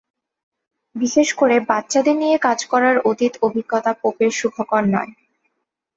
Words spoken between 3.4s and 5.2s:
অভিজ্ঞতা পোপের সুখকর নয়।